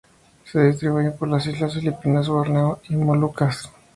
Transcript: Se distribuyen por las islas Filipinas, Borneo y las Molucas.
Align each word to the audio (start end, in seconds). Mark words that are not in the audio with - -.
Se 0.51 0.59
distribuyen 0.63 1.15
por 1.15 1.27
las 1.27 1.45
islas 1.45 1.75
Filipinas, 1.75 2.27
Borneo 2.27 2.81
y 2.89 2.93
las 2.95 3.01
Molucas. 3.05 3.69